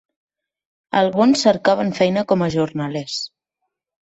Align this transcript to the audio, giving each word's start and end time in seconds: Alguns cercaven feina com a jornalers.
Alguns 1.01 1.43
cercaven 1.49 1.93
feina 1.99 2.25
com 2.33 2.45
a 2.47 2.49
jornalers. 2.57 3.21